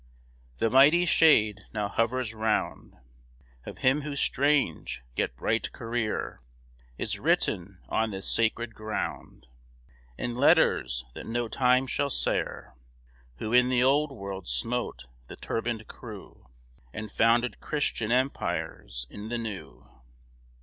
The 0.57 0.71
mighty 0.71 1.05
shade 1.05 1.65
now 1.73 1.87
hovers 1.87 2.33
round, 2.33 2.95
Of 3.67 3.77
him 3.85 4.01
whose 4.01 4.19
strange, 4.19 5.03
yet 5.15 5.35
bright 5.35 5.71
career 5.73 6.41
Is 6.97 7.19
written 7.19 7.77
on 7.87 8.09
this 8.09 8.27
sacred 8.27 8.73
ground 8.73 9.45
In 10.17 10.33
letters 10.33 11.05
that 11.13 11.27
no 11.27 11.47
time 11.47 11.85
shall 11.85 12.09
sere; 12.09 12.73
Who 13.35 13.53
in 13.53 13.69
the 13.69 13.83
Old 13.83 14.11
World 14.11 14.47
smote 14.47 15.05
the 15.27 15.35
turbaned 15.35 15.87
crew, 15.87 16.47
And 16.91 17.11
founded 17.11 17.59
Christian 17.59 18.11
empires 18.11 19.05
in 19.11 19.29
the 19.29 19.37
New. 19.37 19.87